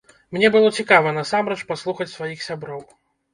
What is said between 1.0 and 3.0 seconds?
насамрэч паслухаць сваіх сяброў.